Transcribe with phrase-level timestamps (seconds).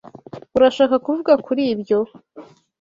[0.57, 1.99] Urashaka kuvuga kuri ibyo?